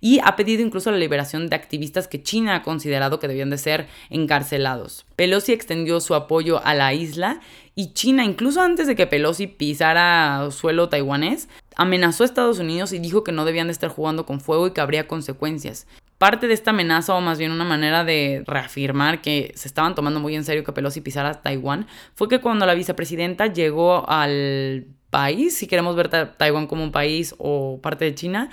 y 0.00 0.18
ha 0.24 0.34
pedido 0.34 0.62
incluso 0.62 0.90
la 0.90 0.98
liberación 0.98 1.48
de 1.48 1.56
activistas 1.56 2.08
que 2.08 2.22
China 2.22 2.56
ha 2.56 2.62
considerado 2.62 3.20
que 3.20 3.28
debían 3.28 3.50
de 3.50 3.56
ser 3.56 3.86
encarcelados. 4.10 5.06
Pelosi 5.14 5.52
extendió 5.52 6.00
su 6.00 6.14
apoyo 6.16 6.60
a 6.64 6.74
la 6.74 6.92
isla 6.92 7.40
y 7.76 7.92
China, 7.94 8.24
incluso 8.24 8.60
antes 8.60 8.88
de 8.88 8.96
que 8.96 9.06
Pelosi 9.06 9.46
pisara 9.46 10.50
suelo 10.50 10.88
taiwanés, 10.88 11.48
amenazó 11.76 12.24
a 12.24 12.26
Estados 12.26 12.58
Unidos 12.58 12.92
y 12.92 12.98
dijo 12.98 13.22
que 13.22 13.32
no 13.32 13.44
debían 13.44 13.68
de 13.68 13.72
estar 13.72 13.90
jugando 13.90 14.26
con 14.26 14.40
fuego 14.40 14.66
y 14.66 14.72
que 14.72 14.80
habría 14.80 15.06
consecuencias. 15.06 15.86
Parte 16.18 16.48
de 16.48 16.54
esta 16.54 16.70
amenaza, 16.70 17.14
o 17.14 17.20
más 17.20 17.38
bien 17.38 17.52
una 17.52 17.64
manera 17.64 18.04
de 18.04 18.42
reafirmar 18.46 19.22
que 19.22 19.52
se 19.56 19.68
estaban 19.68 19.94
tomando 19.94 20.20
muy 20.20 20.34
en 20.34 20.44
serio 20.44 20.64
que 20.64 20.72
Pelosi 20.72 21.00
pisara 21.00 21.42
Taiwán, 21.42 21.86
fue 22.14 22.28
que 22.28 22.40
cuando 22.40 22.66
la 22.66 22.74
vicepresidenta 22.74 23.46
llegó 23.46 24.08
al 24.08 24.86
país, 25.10 25.56
si 25.56 25.66
queremos 25.66 25.94
ver 25.94 26.08
Taiwán 26.08 26.66
como 26.66 26.82
un 26.82 26.92
país 26.92 27.34
o 27.38 27.80
parte 27.82 28.04
de 28.04 28.14
China, 28.14 28.50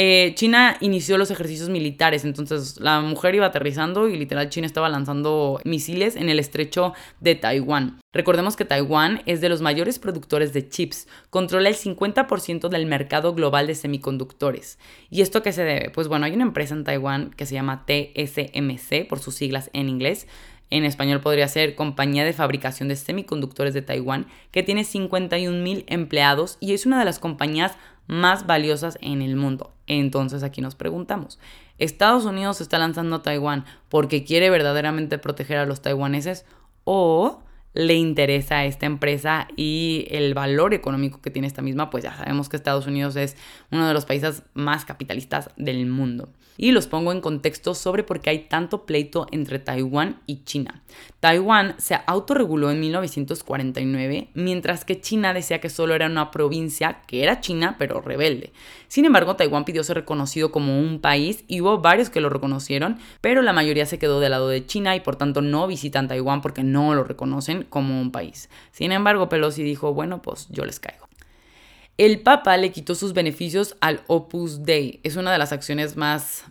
eh, 0.00 0.32
China 0.36 0.76
inició 0.78 1.18
los 1.18 1.32
ejercicios 1.32 1.70
militares, 1.70 2.24
entonces 2.24 2.78
la 2.78 3.00
mujer 3.00 3.34
iba 3.34 3.46
aterrizando 3.46 4.08
y 4.08 4.16
literal 4.16 4.48
China 4.48 4.64
estaba 4.64 4.88
lanzando 4.88 5.60
misiles 5.64 6.14
en 6.14 6.28
el 6.28 6.38
estrecho 6.38 6.94
de 7.18 7.34
Taiwán. 7.34 7.98
Recordemos 8.12 8.54
que 8.54 8.64
Taiwán 8.64 9.22
es 9.26 9.40
de 9.40 9.48
los 9.48 9.60
mayores 9.60 9.98
productores 9.98 10.52
de 10.52 10.68
chips, 10.68 11.08
controla 11.30 11.68
el 11.68 11.74
50% 11.74 12.68
del 12.68 12.86
mercado 12.86 13.34
global 13.34 13.66
de 13.66 13.74
semiconductores. 13.74 14.78
¿Y 15.10 15.22
esto 15.22 15.38
a 15.38 15.42
qué 15.42 15.52
se 15.52 15.64
debe? 15.64 15.90
Pues 15.90 16.06
bueno, 16.06 16.26
hay 16.26 16.32
una 16.32 16.44
empresa 16.44 16.76
en 16.76 16.84
Taiwán 16.84 17.32
que 17.32 17.44
se 17.44 17.54
llama 17.54 17.84
TSMC, 17.84 19.08
por 19.08 19.18
sus 19.18 19.34
siglas 19.34 19.68
en 19.72 19.88
inglés, 19.88 20.28
en 20.70 20.84
español 20.84 21.22
podría 21.22 21.48
ser 21.48 21.74
Compañía 21.74 22.24
de 22.24 22.32
Fabricación 22.32 22.88
de 22.88 22.94
Semiconductores 22.94 23.74
de 23.74 23.82
Taiwán, 23.82 24.26
que 24.52 24.62
tiene 24.62 24.84
51 24.84 25.60
mil 25.60 25.84
empleados 25.88 26.56
y 26.60 26.74
es 26.74 26.86
una 26.86 27.00
de 27.00 27.04
las 27.04 27.18
compañías 27.18 27.76
más 28.06 28.46
valiosas 28.46 28.96
en 29.00 29.22
el 29.22 29.34
mundo. 29.34 29.74
Entonces 29.88 30.42
aquí 30.42 30.60
nos 30.60 30.74
preguntamos, 30.74 31.38
¿Estados 31.78 32.24
Unidos 32.24 32.60
está 32.60 32.78
lanzando 32.78 33.16
a 33.16 33.22
Taiwán 33.22 33.64
porque 33.88 34.24
quiere 34.24 34.50
verdaderamente 34.50 35.18
proteger 35.18 35.58
a 35.58 35.66
los 35.66 35.80
taiwaneses 35.80 36.44
o 36.84 37.42
le 37.74 37.94
interesa 37.94 38.58
a 38.58 38.64
esta 38.64 38.86
empresa 38.86 39.48
y 39.56 40.06
el 40.10 40.34
valor 40.34 40.74
económico 40.74 41.20
que 41.20 41.30
tiene 41.30 41.48
esta 41.48 41.62
misma? 41.62 41.90
Pues 41.90 42.04
ya 42.04 42.16
sabemos 42.16 42.48
que 42.48 42.56
Estados 42.56 42.86
Unidos 42.86 43.16
es 43.16 43.36
uno 43.70 43.86
de 43.86 43.94
los 43.94 44.04
países 44.04 44.42
más 44.54 44.84
capitalistas 44.84 45.50
del 45.56 45.86
mundo 45.86 46.30
y 46.58 46.72
los 46.72 46.86
pongo 46.86 47.12
en 47.12 47.22
contexto 47.22 47.74
sobre 47.74 48.02
por 48.02 48.20
qué 48.20 48.30
hay 48.30 48.38
tanto 48.40 48.84
pleito 48.84 49.26
entre 49.30 49.58
Taiwán 49.58 50.20
y 50.26 50.44
China. 50.44 50.82
Taiwán 51.20 51.76
se 51.78 51.98
autorreguló 52.06 52.70
en 52.70 52.80
1949, 52.80 54.28
mientras 54.34 54.84
que 54.84 55.00
China 55.00 55.32
decía 55.32 55.60
que 55.60 55.70
solo 55.70 55.94
era 55.94 56.06
una 56.06 56.30
provincia 56.30 57.00
que 57.06 57.22
era 57.22 57.40
China 57.40 57.76
pero 57.78 58.02
rebelde. 58.02 58.52
Sin 58.88 59.04
embargo, 59.04 59.36
Taiwán 59.36 59.64
pidió 59.64 59.84
ser 59.84 59.96
reconocido 59.96 60.50
como 60.50 60.78
un 60.78 61.00
país 61.00 61.44
y 61.46 61.60
hubo 61.60 61.78
varios 61.78 62.10
que 62.10 62.20
lo 62.20 62.28
reconocieron, 62.28 62.98
pero 63.20 63.40
la 63.40 63.52
mayoría 63.52 63.86
se 63.86 63.98
quedó 63.98 64.20
del 64.20 64.32
lado 64.32 64.48
de 64.48 64.66
China 64.66 64.96
y 64.96 65.00
por 65.00 65.16
tanto 65.16 65.40
no 65.40 65.66
visitan 65.66 66.08
Taiwán 66.08 66.42
porque 66.42 66.64
no 66.64 66.94
lo 66.94 67.04
reconocen 67.04 67.64
como 67.64 68.00
un 68.00 68.10
país. 68.10 68.50
Sin 68.72 68.92
embargo, 68.92 69.28
Pelosi 69.28 69.62
dijo, 69.62 69.94
bueno, 69.94 70.20
pues 70.20 70.48
yo 70.50 70.64
les 70.64 70.80
caigo. 70.80 71.07
El 71.98 72.20
Papa 72.20 72.56
le 72.56 72.70
quitó 72.70 72.94
sus 72.94 73.12
beneficios 73.12 73.76
al 73.80 74.02
Opus 74.06 74.62
Dei. 74.62 75.00
Es 75.02 75.16
una 75.16 75.32
de 75.32 75.38
las 75.38 75.50
acciones 75.50 75.96
más 75.96 76.44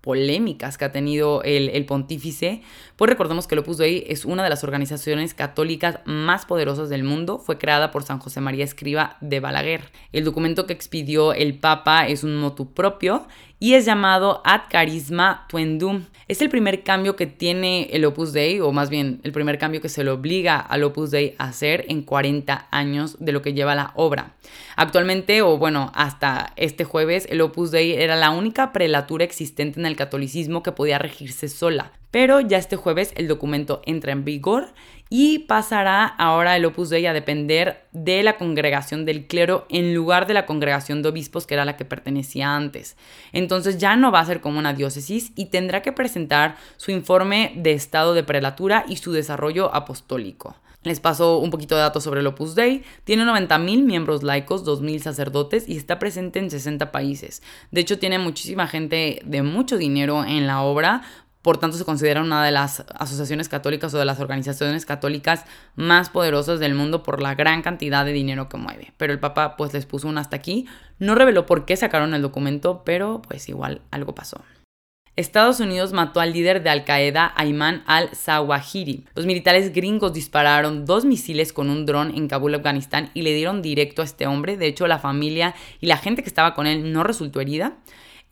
polémicas 0.00 0.78
que 0.78 0.84
ha 0.84 0.92
tenido 0.92 1.42
el, 1.42 1.84
pontífice, 1.86 2.62
pues 2.96 3.08
recordemos 3.08 3.48
que 3.48 3.56
el 3.56 3.60
Opus 3.60 3.78
Dei 3.78 4.04
es 4.08 4.24
una 4.24 4.44
de 4.44 4.48
las 4.50 4.62
organizaciones 4.62 5.34
católicas 5.34 5.98
más 6.04 6.46
poderosas 6.46 6.88
del 6.88 7.02
mundo, 7.02 7.38
fue 7.38 7.58
creada 7.58 7.90
por 7.90 8.04
San 8.04 8.20
José 8.20 8.40
María 8.40 8.64
Escriba 8.64 9.16
de 9.20 9.40
Balaguer. 9.40 9.90
El 10.12 10.24
documento 10.24 10.66
que 10.66 10.72
expidió 10.72 11.32
el 11.32 11.58
Papa 11.58 12.06
es 12.06 12.22
un 12.22 12.36
motu 12.36 12.72
propio 12.72 13.26
y 13.62 13.74
es 13.74 13.84
llamado 13.84 14.42
Ad 14.44 14.62
Carisma 14.68 15.46
Tuendum. 15.48 16.06
Es 16.26 16.42
el 16.42 16.48
primer 16.48 16.82
cambio 16.82 17.14
que 17.14 17.28
tiene 17.28 17.84
el 17.92 18.04
Opus 18.04 18.32
Dei, 18.32 18.58
o 18.58 18.72
más 18.72 18.90
bien 18.90 19.20
el 19.22 19.30
primer 19.30 19.56
cambio 19.56 19.80
que 19.80 19.88
se 19.88 20.02
le 20.02 20.10
obliga 20.10 20.56
al 20.58 20.82
Opus 20.82 21.12
Dei 21.12 21.36
a 21.38 21.44
hacer 21.44 21.84
en 21.88 22.02
40 22.02 22.66
años 22.72 23.16
de 23.20 23.30
lo 23.30 23.40
que 23.40 23.54
lleva 23.54 23.76
la 23.76 23.92
obra. 23.94 24.34
Actualmente, 24.74 25.42
o 25.42 25.58
bueno, 25.58 25.92
hasta 25.94 26.52
este 26.56 26.82
jueves, 26.82 27.28
el 27.30 27.40
Opus 27.40 27.70
Dei 27.70 27.92
era 27.92 28.16
la 28.16 28.30
única 28.30 28.72
prelatura 28.72 29.24
existente 29.24 29.78
en 29.78 29.86
el 29.86 29.94
catolicismo 29.94 30.64
que 30.64 30.72
podía 30.72 30.98
regirse 30.98 31.48
sola. 31.48 31.92
Pero 32.12 32.40
ya 32.40 32.58
este 32.58 32.76
jueves 32.76 33.12
el 33.16 33.26
documento 33.26 33.82
entra 33.84 34.12
en 34.12 34.24
vigor 34.24 34.68
y 35.08 35.40
pasará 35.40 36.06
ahora 36.06 36.56
el 36.56 36.64
Opus 36.64 36.90
Dei 36.90 37.06
a 37.06 37.12
depender 37.12 37.84
de 37.92 38.22
la 38.22 38.36
congregación 38.36 39.04
del 39.04 39.26
clero 39.26 39.66
en 39.68 39.94
lugar 39.94 40.26
de 40.26 40.34
la 40.34 40.46
congregación 40.46 41.02
de 41.02 41.08
obispos 41.08 41.46
que 41.46 41.54
era 41.54 41.64
la 41.64 41.76
que 41.76 41.84
pertenecía 41.84 42.54
antes. 42.54 42.96
Entonces 43.32 43.78
ya 43.78 43.96
no 43.96 44.12
va 44.12 44.20
a 44.20 44.26
ser 44.26 44.40
como 44.40 44.58
una 44.58 44.74
diócesis 44.74 45.32
y 45.36 45.46
tendrá 45.46 45.82
que 45.82 45.92
presentar 45.92 46.56
su 46.76 46.92
informe 46.92 47.52
de 47.56 47.72
estado 47.72 48.14
de 48.14 48.24
prelatura 48.24 48.84
y 48.86 48.96
su 48.96 49.12
desarrollo 49.12 49.74
apostólico. 49.74 50.56
Les 50.84 50.98
paso 50.98 51.38
un 51.38 51.50
poquito 51.50 51.76
de 51.76 51.82
datos 51.82 52.02
sobre 52.02 52.20
el 52.20 52.26
Opus 52.26 52.56
Dei. 52.56 52.82
Tiene 53.04 53.24
90.000 53.24 53.84
miembros 53.84 54.24
laicos, 54.24 54.64
2.000 54.64 54.98
sacerdotes 54.98 55.68
y 55.68 55.76
está 55.76 56.00
presente 56.00 56.40
en 56.40 56.50
60 56.50 56.90
países. 56.90 57.42
De 57.70 57.80
hecho, 57.80 58.00
tiene 58.00 58.18
muchísima 58.18 58.66
gente 58.66 59.22
de 59.24 59.42
mucho 59.42 59.76
dinero 59.78 60.24
en 60.24 60.48
la 60.48 60.62
obra, 60.62 61.02
por 61.42 61.58
tanto 61.58 61.76
se 61.76 61.84
considera 61.84 62.22
una 62.22 62.44
de 62.44 62.52
las 62.52 62.84
asociaciones 62.94 63.48
católicas 63.48 63.92
o 63.92 63.98
de 63.98 64.04
las 64.04 64.20
organizaciones 64.20 64.86
católicas 64.86 65.44
más 65.74 66.08
poderosas 66.08 66.60
del 66.60 66.74
mundo 66.74 67.02
por 67.02 67.20
la 67.20 67.34
gran 67.34 67.62
cantidad 67.62 68.04
de 68.04 68.12
dinero 68.12 68.48
que 68.48 68.56
mueve. 68.56 68.92
Pero 68.96 69.12
el 69.12 69.20
Papa 69.20 69.56
pues 69.56 69.72
les 69.74 69.84
puso 69.84 70.08
un 70.08 70.18
hasta 70.18 70.36
aquí. 70.36 70.66
No 70.98 71.14
reveló 71.14 71.44
por 71.44 71.64
qué 71.66 71.76
sacaron 71.76 72.14
el 72.14 72.22
documento, 72.22 72.82
pero 72.84 73.20
pues 73.22 73.48
igual 73.48 73.82
algo 73.90 74.14
pasó. 74.14 74.40
Estados 75.14 75.60
Unidos 75.60 75.92
mató 75.92 76.20
al 76.20 76.32
líder 76.32 76.62
de 76.62 76.70
Al 76.70 76.84
Qaeda, 76.84 77.34
Ayman 77.36 77.82
al-Zawahiri. 77.86 79.04
Los 79.14 79.26
militares 79.26 79.74
gringos 79.74 80.14
dispararon 80.14 80.86
dos 80.86 81.04
misiles 81.04 81.52
con 81.52 81.68
un 81.68 81.84
dron 81.84 82.14
en 82.16 82.28
Kabul, 82.28 82.54
Afganistán, 82.54 83.10
y 83.12 83.20
le 83.20 83.34
dieron 83.34 83.60
directo 83.60 84.00
a 84.00 84.06
este 84.06 84.26
hombre. 84.26 84.56
De 84.56 84.68
hecho, 84.68 84.86
la 84.86 84.98
familia 84.98 85.54
y 85.80 85.86
la 85.86 85.98
gente 85.98 86.22
que 86.22 86.30
estaba 86.30 86.54
con 86.54 86.66
él 86.66 86.94
no 86.94 87.04
resultó 87.04 87.42
herida. 87.42 87.76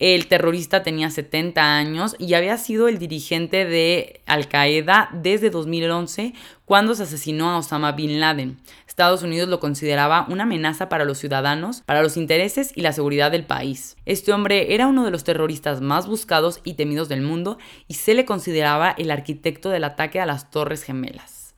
El 0.00 0.28
terrorista 0.28 0.82
tenía 0.82 1.10
70 1.10 1.76
años 1.76 2.16
y 2.18 2.32
había 2.32 2.56
sido 2.56 2.88
el 2.88 2.98
dirigente 2.98 3.66
de 3.66 4.22
Al 4.24 4.48
Qaeda 4.48 5.10
desde 5.12 5.50
2011 5.50 6.32
cuando 6.64 6.94
se 6.94 7.02
asesinó 7.02 7.50
a 7.50 7.58
Osama 7.58 7.92
Bin 7.92 8.18
Laden. 8.18 8.56
Estados 8.88 9.22
Unidos 9.22 9.50
lo 9.50 9.60
consideraba 9.60 10.24
una 10.30 10.44
amenaza 10.44 10.88
para 10.88 11.04
los 11.04 11.18
ciudadanos, 11.18 11.82
para 11.82 12.02
los 12.02 12.16
intereses 12.16 12.72
y 12.74 12.80
la 12.80 12.94
seguridad 12.94 13.30
del 13.30 13.44
país. 13.44 13.98
Este 14.06 14.32
hombre 14.32 14.72
era 14.72 14.86
uno 14.86 15.04
de 15.04 15.10
los 15.10 15.22
terroristas 15.22 15.82
más 15.82 16.06
buscados 16.06 16.60
y 16.64 16.74
temidos 16.74 17.10
del 17.10 17.20
mundo 17.20 17.58
y 17.86 17.94
se 17.94 18.14
le 18.14 18.24
consideraba 18.24 18.94
el 18.96 19.10
arquitecto 19.10 19.68
del 19.68 19.84
ataque 19.84 20.18
a 20.18 20.24
las 20.24 20.50
Torres 20.50 20.82
Gemelas. 20.82 21.54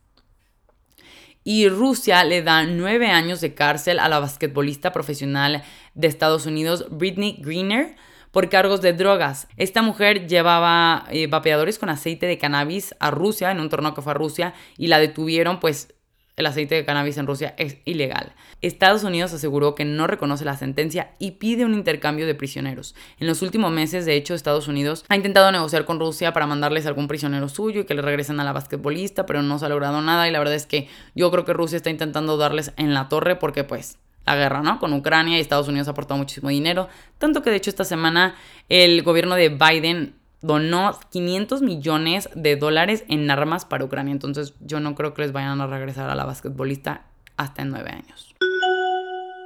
Y 1.45 1.69
Rusia 1.69 2.25
le 2.25 2.43
da 2.43 2.65
nueve 2.65 3.07
años 3.07 3.39
de 3.39 3.53
cárcel 3.53 3.99
a 3.99 4.09
la 4.09 4.19
basquetbolista 4.19 4.91
profesional 4.91 5.63
de 5.93 6.07
Estados 6.07 6.45
Unidos, 6.45 6.87
Britney 6.89 7.37
Greener, 7.39 7.95
por 8.33 8.49
cargos 8.49 8.81
de 8.81 8.93
drogas. 8.93 9.47
Esta 9.57 9.83
mujer 9.83 10.27
llevaba 10.27 11.05
eh, 11.11 11.27
vapeadores 11.27 11.77
con 11.77 11.89
aceite 11.89 12.25
de 12.25 12.39
cannabis 12.39 12.95
a 12.99 13.11
Rusia, 13.11 13.51
en 13.51 13.59
un 13.59 13.69
torneo 13.69 13.93
que 13.93 14.01
fue 14.01 14.11
a 14.11 14.15
Rusia, 14.15 14.55
y 14.75 14.87
la 14.87 14.97
detuvieron, 14.97 15.59
pues 15.59 15.93
el 16.35 16.47
aceite 16.47 16.73
de 16.73 16.83
cannabis 16.83 17.19
en 17.19 17.27
Rusia 17.27 17.53
es 17.59 17.77
ilegal. 17.85 18.33
Estados 18.63 19.03
Unidos 19.03 19.33
aseguró 19.33 19.75
que 19.75 19.85
no 19.85 20.07
reconoce 20.07 20.45
la 20.45 20.57
sentencia 20.57 21.11
y 21.19 21.31
pide 21.31 21.63
un 21.63 21.75
intercambio 21.75 22.25
de 22.25 22.33
prisioneros. 22.33 22.95
En 23.19 23.27
los 23.27 23.43
últimos 23.43 23.71
meses, 23.71 24.07
de 24.07 24.15
hecho, 24.15 24.33
Estados 24.33 24.67
Unidos 24.67 25.05
ha 25.09 25.15
intentado 25.15 25.51
negociar 25.51 25.85
con 25.85 25.99
Rusia 25.99 26.33
para 26.33 26.47
mandarles 26.47 26.87
algún 26.87 27.07
prisionero 27.07 27.49
suyo 27.49 27.81
y 27.81 27.85
que 27.85 27.93
le 27.93 28.01
regresen 28.01 28.39
a 28.39 28.43
la 28.43 28.51
basquetbolista, 28.51 29.27
pero 29.27 29.43
no 29.43 29.59
se 29.59 29.67
ha 29.67 29.69
logrado 29.69 30.01
nada 30.01 30.27
y 30.27 30.31
la 30.31 30.39
verdad 30.39 30.55
es 30.55 30.65
que 30.65 30.87
yo 31.13 31.29
creo 31.29 31.45
que 31.45 31.53
Rusia 31.53 31.75
está 31.75 31.91
intentando 31.91 32.35
darles 32.35 32.73
en 32.77 32.95
la 32.95 33.09
torre 33.09 33.35
porque 33.35 33.63
pues 33.63 33.99
la 34.25 34.35
guerra, 34.35 34.61
¿no? 34.61 34.79
Con 34.79 34.93
Ucrania 34.93 35.37
y 35.37 35.41
Estados 35.41 35.67
Unidos 35.67 35.87
ha 35.87 35.91
aportado 35.91 36.17
muchísimo 36.17 36.49
dinero, 36.49 36.87
tanto 37.17 37.41
que 37.41 37.49
de 37.49 37.57
hecho 37.57 37.69
esta 37.69 37.85
semana 37.85 38.35
el 38.69 39.03
gobierno 39.03 39.35
de 39.35 39.49
Biden 39.49 40.15
donó 40.41 40.99
500 41.11 41.61
millones 41.61 42.29
de 42.35 42.55
dólares 42.55 43.05
en 43.07 43.29
armas 43.31 43.65
para 43.65 43.85
Ucrania, 43.85 44.11
entonces 44.11 44.53
yo 44.59 44.79
no 44.79 44.95
creo 44.95 45.13
que 45.13 45.21
les 45.21 45.31
vayan 45.31 45.61
a 45.61 45.67
regresar 45.67 46.09
a 46.09 46.15
la 46.15 46.25
basquetbolista 46.25 47.05
hasta 47.37 47.61
en 47.61 47.71
nueve 47.71 47.91
años. 47.91 48.35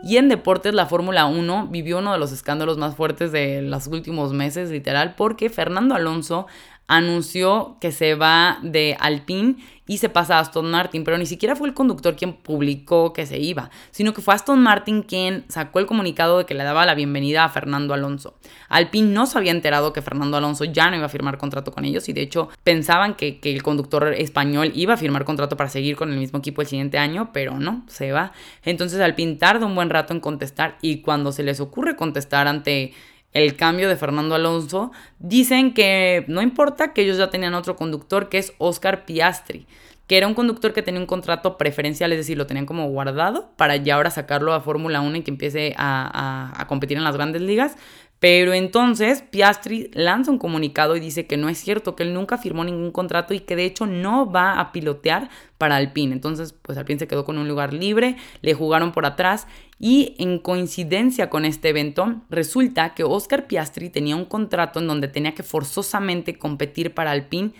Y 0.03 0.17
en 0.17 0.29
deportes, 0.29 0.73
la 0.73 0.85
Fórmula 0.85 1.25
1 1.25 1.67
vivió 1.67 1.97
uno 1.97 2.13
de 2.13 2.19
los 2.19 2.31
escándalos 2.31 2.77
más 2.77 2.95
fuertes 2.95 3.31
de 3.31 3.63
los 3.63 3.87
últimos 3.87 4.31
meses, 4.31 4.69
literal, 4.69 5.15
porque 5.15 5.49
Fernando 5.49 5.95
Alonso 5.95 6.45
anunció 6.87 7.77
que 7.81 7.91
se 7.91 8.15
va 8.15 8.59
de 8.61 8.95
Alpine 8.99 9.57
y 9.87 9.99
se 9.99 10.09
pasa 10.09 10.37
a 10.37 10.39
Aston 10.39 10.69
Martin, 10.69 11.03
pero 11.03 11.17
ni 11.17 11.25
siquiera 11.25 11.55
fue 11.55 11.67
el 11.67 11.73
conductor 11.73 12.15
quien 12.15 12.33
publicó 12.33 13.13
que 13.13 13.25
se 13.25 13.39
iba, 13.39 13.69
sino 13.91 14.13
que 14.13 14.21
fue 14.21 14.33
Aston 14.33 14.61
Martin 14.61 15.01
quien 15.01 15.45
sacó 15.47 15.79
el 15.79 15.85
comunicado 15.85 16.39
de 16.39 16.45
que 16.45 16.53
le 16.53 16.63
daba 16.63 16.85
la 16.85 16.93
bienvenida 16.93 17.45
a 17.45 17.49
Fernando 17.49 17.93
Alonso. 17.93 18.35
Alpine 18.69 19.09
no 19.13 19.25
se 19.25 19.37
había 19.37 19.51
enterado 19.51 19.93
que 19.93 20.01
Fernando 20.01 20.37
Alonso 20.37 20.65
ya 20.65 20.89
no 20.89 20.97
iba 20.97 21.05
a 21.05 21.09
firmar 21.09 21.37
contrato 21.37 21.71
con 21.71 21.85
ellos 21.85 22.07
y 22.09 22.13
de 22.13 22.21
hecho 22.21 22.49
pensaban 22.63 23.15
que, 23.15 23.39
que 23.39 23.51
el 23.51 23.63
conductor 23.63 24.13
español 24.13 24.71
iba 24.75 24.93
a 24.93 24.97
firmar 24.97 25.25
contrato 25.25 25.57
para 25.57 25.69
seguir 25.69 25.95
con 25.95 26.11
el 26.11 26.17
mismo 26.17 26.39
equipo 26.39 26.61
el 26.61 26.67
siguiente 26.67 26.97
año, 26.97 27.31
pero 27.33 27.59
no, 27.59 27.83
se 27.87 28.11
va. 28.11 28.33
Entonces 28.63 28.99
Alpine 28.99 29.35
tarda 29.35 29.65
un 29.65 29.75
buen 29.75 29.89
rato 29.89 30.13
en 30.13 30.19
contestar 30.19 30.77
y 30.81 31.01
cuando 31.01 31.31
se 31.31 31.43
les 31.43 31.59
ocurre 31.59 31.95
contestar 31.95 32.47
ante 32.47 32.93
el 33.33 33.55
cambio 33.55 33.89
de 33.89 33.95
Fernando 33.95 34.35
Alonso, 34.35 34.91
dicen 35.19 35.73
que 35.73 36.25
no 36.27 36.41
importa 36.41 36.93
que 36.93 37.01
ellos 37.01 37.17
ya 37.17 37.29
tenían 37.29 37.53
otro 37.53 37.75
conductor 37.75 38.29
que 38.29 38.37
es 38.37 38.53
Oscar 38.57 39.05
Piastri, 39.05 39.67
que 40.07 40.17
era 40.17 40.27
un 40.27 40.33
conductor 40.33 40.73
que 40.73 40.81
tenía 40.81 41.01
un 41.01 41.05
contrato 41.05 41.57
preferencial, 41.57 42.11
es 42.13 42.17
decir, 42.17 42.37
lo 42.37 42.47
tenían 42.47 42.65
como 42.65 42.87
guardado 42.89 43.51
para 43.57 43.75
ya 43.75 43.95
ahora 43.95 44.09
sacarlo 44.09 44.53
a 44.53 44.61
Fórmula 44.61 45.01
1 45.01 45.17
y 45.17 45.21
que 45.21 45.31
empiece 45.31 45.75
a, 45.77 46.53
a, 46.59 46.67
competir 46.67 46.97
en 46.97 47.03
las 47.03 47.15
grandes 47.15 47.41
ligas, 47.41 47.75
pero 48.19 48.53
entonces 48.53 49.21
Piastri 49.21 49.91
lanza 49.93 50.31
un 50.31 50.39
comunicado 50.39 50.95
y 50.95 50.99
dice 50.99 51.27
que 51.27 51.37
no 51.37 51.49
es 51.49 51.59
cierto, 51.59 51.95
que 51.95 52.03
él 52.03 52.13
nunca 52.13 52.37
firmó 52.37 52.63
ningún 52.63 52.91
contrato 52.91 53.33
y 53.33 53.41
que 53.41 53.55
de 53.55 53.65
hecho 53.65 53.85
no 53.85 54.31
va 54.31 54.59
a 54.59 54.71
pilotear 54.71 55.29
para 55.57 55.75
Alpine. 55.75 56.13
Entonces, 56.13 56.53
pues 56.53 56.77
Alpine 56.77 56.99
se 56.99 57.07
quedó 57.07 57.25
con 57.25 57.37
un 57.37 57.47
lugar 57.47 57.73
libre, 57.73 58.15
le 58.41 58.53
jugaron 58.53 58.91
por 58.91 59.05
atrás 59.05 59.47
y 59.79 60.15
en 60.17 60.39
coincidencia 60.39 61.29
con 61.29 61.45
este 61.45 61.69
evento, 61.69 62.21
resulta 62.29 62.95
que 62.95 63.03
Oscar 63.03 63.45
Piastri 63.45 63.89
tenía 63.89 64.15
un 64.15 64.25
contrato 64.25 64.79
en 64.79 64.87
donde 64.87 65.07
tenía 65.07 65.35
que 65.35 65.43
forzosamente 65.43 66.37
competir 66.37 66.95
para 66.95 67.11
Alpine 67.11 67.51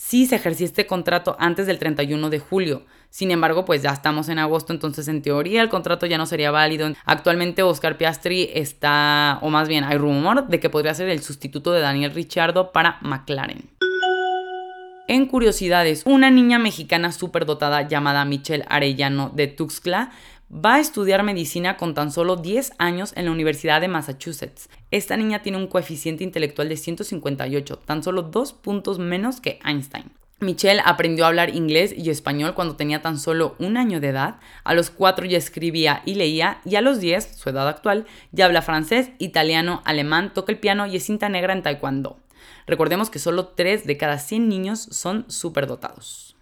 si 0.00 0.24
se 0.24 0.36
ejercía 0.36 0.64
este 0.64 0.86
contrato 0.86 1.36
antes 1.38 1.66
del 1.66 1.78
31 1.78 2.30
de 2.30 2.38
julio. 2.38 2.86
Sin 3.10 3.30
embargo, 3.30 3.66
pues 3.66 3.82
ya 3.82 3.90
estamos 3.90 4.30
en 4.30 4.38
agosto, 4.38 4.72
entonces 4.72 5.06
en 5.08 5.20
teoría 5.20 5.60
el 5.60 5.68
contrato 5.68 6.06
ya 6.06 6.16
no 6.16 6.24
sería 6.24 6.50
válido. 6.50 6.90
Actualmente 7.04 7.62
Oscar 7.62 7.98
Piastri 7.98 8.48
está, 8.54 9.38
o 9.42 9.50
más 9.50 9.68
bien 9.68 9.84
hay 9.84 9.98
rumor 9.98 10.48
de 10.48 10.58
que 10.58 10.70
podría 10.70 10.94
ser 10.94 11.10
el 11.10 11.20
sustituto 11.20 11.70
de 11.72 11.82
Daniel 11.82 12.14
Ricciardo 12.14 12.72
para 12.72 12.96
McLaren. 13.02 13.68
En 15.06 15.26
curiosidades, 15.26 16.04
una 16.06 16.30
niña 16.30 16.58
mexicana 16.58 17.12
superdotada 17.12 17.86
llamada 17.86 18.24
Michelle 18.24 18.64
Arellano 18.70 19.30
de 19.34 19.48
Tuxtla 19.48 20.12
va 20.52 20.76
a 20.76 20.80
estudiar 20.80 21.22
medicina 21.22 21.76
con 21.76 21.94
tan 21.94 22.10
solo 22.10 22.36
10 22.36 22.72
años 22.78 23.12
en 23.16 23.26
la 23.26 23.30
Universidad 23.30 23.80
de 23.80 23.88
Massachusetts. 23.88 24.68
Esta 24.90 25.16
niña 25.16 25.42
tiene 25.42 25.58
un 25.58 25.68
coeficiente 25.68 26.24
intelectual 26.24 26.68
de 26.68 26.76
158, 26.76 27.78
tan 27.78 28.02
solo 28.02 28.22
dos 28.22 28.52
puntos 28.52 28.98
menos 28.98 29.40
que 29.40 29.60
Einstein. 29.64 30.10
Michelle 30.40 30.80
aprendió 30.84 31.24
a 31.24 31.28
hablar 31.28 31.54
inglés 31.54 31.94
y 31.96 32.08
español 32.08 32.54
cuando 32.54 32.74
tenía 32.74 33.02
tan 33.02 33.18
solo 33.18 33.54
un 33.58 33.76
año 33.76 34.00
de 34.00 34.08
edad, 34.08 34.36
a 34.64 34.72
los 34.72 34.88
cuatro 34.88 35.26
ya 35.26 35.36
escribía 35.36 36.02
y 36.06 36.14
leía 36.14 36.62
y 36.64 36.76
a 36.76 36.80
los 36.80 36.98
10, 36.98 37.36
su 37.36 37.50
edad 37.50 37.68
actual, 37.68 38.06
ya 38.32 38.46
habla 38.46 38.62
francés, 38.62 39.10
italiano, 39.18 39.82
alemán, 39.84 40.32
toca 40.32 40.50
el 40.50 40.58
piano 40.58 40.86
y 40.86 40.96
es 40.96 41.04
cinta 41.04 41.28
negra 41.28 41.52
en 41.52 41.62
taekwondo. 41.62 42.18
Recordemos 42.66 43.10
que 43.10 43.18
solo 43.18 43.48
3 43.48 43.86
de 43.86 43.98
cada 43.98 44.18
100 44.18 44.48
niños 44.48 44.80
son 44.90 45.26
superdotados. 45.28 46.36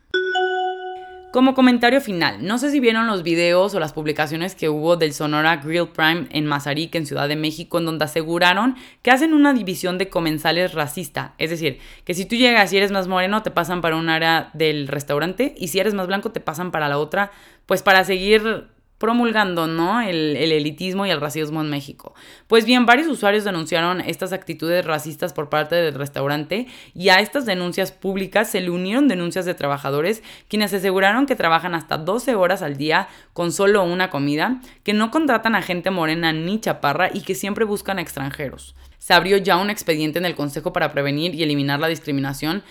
Como 1.31 1.55
comentario 1.55 2.01
final, 2.01 2.39
no 2.47 2.57
sé 2.57 2.71
si 2.71 2.81
vieron 2.81 3.07
los 3.07 3.23
videos 3.23 3.75
o 3.75 3.81
las 3.81 3.93
publicaciones 3.93 4.55
que 4.55 4.71
hubo 4.71 4.97
del 4.97 5.13
Sonora 5.13 5.59
Grill 5.59 5.89
Prime 5.89 6.27
en 6.31 6.47
Mazarik, 6.47 6.95
en 6.95 7.05
Ciudad 7.05 7.29
de 7.29 7.37
México, 7.37 7.77
en 7.79 7.85
donde 7.85 8.07
aseguraron 8.07 8.77
que 9.03 9.11
hacen 9.11 9.35
una 9.35 9.53
división 9.53 9.99
de 9.99 10.09
comensales 10.09 10.73
racista. 10.73 11.35
Es 11.37 11.51
decir, 11.51 11.81
que 12.05 12.15
si 12.15 12.25
tú 12.25 12.35
llegas 12.35 12.73
y 12.73 12.79
eres 12.79 12.93
más 12.93 13.09
moreno, 13.09 13.43
te 13.43 13.51
pasan 13.51 13.83
para 13.83 13.97
un 13.97 14.09
área 14.09 14.49
del 14.55 14.89
restaurante 14.89 15.55
y 15.59 15.69
si 15.69 15.79
eres 15.79 15.93
más 15.93 16.07
blanco, 16.07 16.33
te 16.33 16.41
pasan 16.41 16.71
para 16.71 16.89
la 16.89 16.99
otra, 16.99 17.31
pues 17.67 17.83
para 17.83 18.05
seguir 18.05 18.69
promulgando 18.99 19.67
¿no? 19.67 20.01
El, 20.01 20.37
el, 20.37 20.53
elitismo 20.53 21.07
y 21.07 21.11
el 21.11 21.21
racismo 21.21 21.61
en 21.61 21.71
México. 21.71 22.15
Pues 22.47 22.65
bien, 22.65 22.85
varios 22.85 23.09
usuarios 23.09 23.45
denunciaron 23.45 24.01
estas 24.01 24.33
actitudes 24.33 24.85
racistas 24.85 25.33
por 25.33 25.49
parte 25.49 25.77
del 25.77 25.95
restaurante 25.95 26.67
y 26.95 27.09
a 27.09 27.21
estas 27.21 27.47
denuncias 27.47 27.93
públicas 27.93 28.51
se 28.51 28.61
le 28.61 28.71
unieron 28.71 29.09
denuncias 29.09 29.45
de 29.47 29.55
trabajadores 29.55 30.23
quienes 30.49 30.75
aseguraron 30.75 31.27
que 31.27 31.37
trabajan 31.37 31.75
hasta 31.75 31.97
12 31.97 32.35
horas 32.35 32.63
al 32.63 32.77
día 32.77 33.09
con 33.33 33.53
solo 33.53 33.85
una 33.85 34.11
comida, 34.11 34.61
que 34.83 34.93
no 34.93 35.11
contratan 35.11 35.55
a 35.55 35.63
gente 35.63 35.91
morena 35.91 36.33
ni 36.33 36.61
chaparra 36.61 37.11
y 37.13 37.21
que 37.23 37.35
siempre 37.35 37.65
buscan 37.65 37.99
extranjeros. 37.99 38.75
se 38.99 39.15
abrió 39.15 39.39
ya 39.39 39.57
un 39.57 39.71
expediente 39.71 40.19
en 40.19 40.27
el 40.27 40.35
Consejo 40.35 40.73
para 40.73 40.93
prevenir 40.93 41.35
y 41.35 41.43
eliminar 41.43 41.81
la 41.81 41.89
discriminación. 41.89 42.63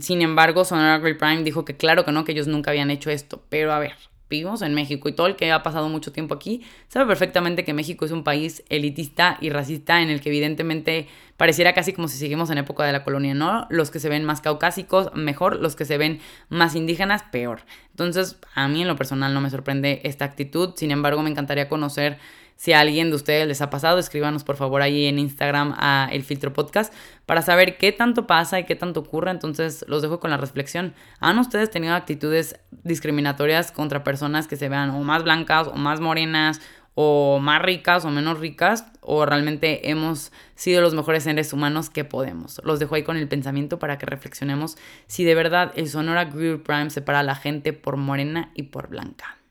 Sin 0.00 0.22
embargo, 0.22 0.64
Sonora 0.64 0.98
Great 0.98 1.18
Prime 1.18 1.42
dijo 1.42 1.64
que 1.64 1.76
claro 1.76 2.04
que 2.04 2.12
no, 2.12 2.24
que 2.24 2.32
ellos 2.32 2.46
nunca 2.46 2.70
habían 2.70 2.90
hecho 2.90 3.10
esto. 3.10 3.42
Pero 3.48 3.72
a 3.72 3.78
ver, 3.78 3.94
vivimos 4.32 4.62
en 4.62 4.74
México 4.74 5.08
y 5.08 5.12
todo 5.12 5.26
el 5.26 5.36
que 5.36 5.52
ha 5.52 5.62
pasado 5.62 5.88
mucho 5.88 6.10
tiempo 6.10 6.34
aquí 6.34 6.62
sabe 6.88 7.06
perfectamente 7.06 7.64
que 7.64 7.74
México 7.74 8.04
es 8.04 8.10
un 8.10 8.24
país 8.24 8.64
elitista 8.68 9.38
y 9.40 9.50
racista 9.50 10.00
en 10.00 10.10
el 10.10 10.20
que 10.20 10.30
evidentemente 10.30 11.06
pareciera 11.36 11.74
casi 11.74 11.92
como 11.92 12.08
si 12.08 12.18
seguimos 12.18 12.50
en 12.50 12.58
época 12.58 12.84
de 12.84 12.92
la 12.92 13.04
colonia, 13.04 13.34
¿no? 13.34 13.66
Los 13.68 13.90
que 13.90 14.00
se 14.00 14.08
ven 14.08 14.24
más 14.24 14.40
caucásicos, 14.40 15.14
mejor, 15.14 15.56
los 15.56 15.76
que 15.76 15.84
se 15.84 15.98
ven 15.98 16.20
más 16.48 16.74
indígenas, 16.74 17.24
peor. 17.24 17.60
Entonces, 17.90 18.38
a 18.54 18.68
mí 18.68 18.82
en 18.82 18.88
lo 18.88 18.96
personal 18.96 19.34
no 19.34 19.40
me 19.40 19.50
sorprende 19.50 20.00
esta 20.04 20.24
actitud, 20.24 20.72
sin 20.76 20.90
embargo, 20.90 21.22
me 21.22 21.30
encantaría 21.30 21.68
conocer 21.68 22.18
si 22.56 22.72
a 22.72 22.80
alguien 22.80 23.10
de 23.10 23.16
ustedes 23.16 23.46
les 23.48 23.60
ha 23.60 23.70
pasado, 23.70 23.98
escríbanos 23.98 24.44
por 24.44 24.56
favor 24.56 24.82
ahí 24.82 25.06
en 25.06 25.18
Instagram 25.18 25.74
a 25.78 26.08
El 26.12 26.22
Filtro 26.22 26.52
Podcast 26.52 26.92
para 27.26 27.42
saber 27.42 27.76
qué 27.76 27.92
tanto 27.92 28.26
pasa 28.26 28.60
y 28.60 28.64
qué 28.64 28.76
tanto 28.76 29.00
ocurre. 29.00 29.30
Entonces 29.30 29.84
los 29.88 30.02
dejo 30.02 30.20
con 30.20 30.30
la 30.30 30.36
reflexión. 30.36 30.94
¿Han 31.20 31.38
ustedes 31.38 31.70
tenido 31.70 31.94
actitudes 31.94 32.60
discriminatorias 32.70 33.72
contra 33.72 34.04
personas 34.04 34.46
que 34.46 34.56
se 34.56 34.68
vean 34.68 34.90
o 34.90 35.00
más 35.02 35.24
blancas 35.24 35.68
o 35.68 35.74
más 35.76 36.00
morenas 36.00 36.60
o 36.94 37.38
más 37.40 37.62
ricas 37.62 38.04
o 38.04 38.10
menos 38.10 38.38
ricas 38.38 38.86
o 39.00 39.24
realmente 39.24 39.90
hemos 39.90 40.32
sido 40.54 40.82
los 40.82 40.94
mejores 40.94 41.24
seres 41.24 41.52
humanos 41.52 41.90
que 41.90 42.04
podemos. 42.04 42.60
Los 42.64 42.78
dejo 42.78 42.94
ahí 42.94 43.02
con 43.02 43.16
el 43.16 43.28
pensamiento 43.28 43.78
para 43.78 43.98
que 43.98 44.06
reflexionemos 44.06 44.76
si 45.06 45.24
de 45.24 45.34
verdad 45.34 45.72
el 45.74 45.88
Sonora 45.88 46.26
Grill 46.26 46.60
Prime 46.60 46.90
separa 46.90 47.20
a 47.20 47.24
la 47.24 47.34
gente 47.34 47.72
por 47.72 47.96
morena 47.96 48.50
y 48.54 48.64
por 48.64 48.88
blanca. 48.88 49.41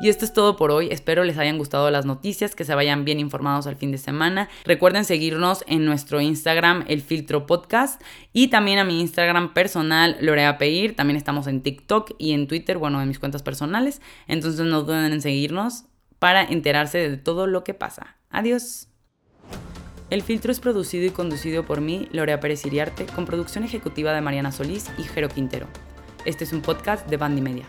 Y 0.00 0.08
esto 0.08 0.24
es 0.24 0.32
todo 0.32 0.56
por 0.56 0.70
hoy. 0.70 0.88
Espero 0.92 1.24
les 1.24 1.38
hayan 1.38 1.58
gustado 1.58 1.90
las 1.90 2.06
noticias, 2.06 2.54
que 2.54 2.64
se 2.64 2.74
vayan 2.74 3.04
bien 3.04 3.18
informados 3.18 3.66
al 3.66 3.76
fin 3.76 3.90
de 3.90 3.98
semana. 3.98 4.48
Recuerden 4.64 5.04
seguirnos 5.04 5.64
en 5.66 5.84
nuestro 5.84 6.20
Instagram, 6.20 6.84
el 6.86 7.02
filtro 7.02 7.46
podcast, 7.46 8.00
y 8.32 8.48
también 8.48 8.78
a 8.78 8.84
mi 8.84 9.00
Instagram 9.00 9.54
personal, 9.54 10.16
Lorea 10.20 10.56
Peir. 10.56 10.94
También 10.94 11.16
estamos 11.16 11.48
en 11.48 11.62
TikTok 11.62 12.12
y 12.16 12.32
en 12.32 12.46
Twitter, 12.46 12.78
bueno, 12.78 13.02
en 13.02 13.08
mis 13.08 13.18
cuentas 13.18 13.42
personales. 13.42 14.00
Entonces 14.28 14.64
no 14.66 14.84
duden 14.84 15.12
en 15.12 15.20
seguirnos 15.20 15.84
para 16.20 16.44
enterarse 16.44 16.98
de 16.98 17.16
todo 17.16 17.48
lo 17.48 17.64
que 17.64 17.74
pasa. 17.74 18.16
Adiós. 18.30 18.88
El 20.10 20.22
filtro 20.22 20.52
es 20.52 20.60
producido 20.60 21.06
y 21.06 21.10
conducido 21.10 21.66
por 21.66 21.80
mí, 21.80 22.08
Lorea 22.12 22.40
Pérez 22.40 22.64
Iriarte, 22.64 23.04
con 23.04 23.26
producción 23.26 23.64
ejecutiva 23.64 24.12
de 24.12 24.20
Mariana 24.20 24.52
Solís 24.52 24.90
y 24.96 25.02
Jero 25.02 25.28
Quintero. 25.28 25.66
Este 26.24 26.44
es 26.44 26.52
un 26.52 26.62
podcast 26.62 27.06
de 27.08 27.16
Bandy 27.16 27.42
Media. 27.42 27.66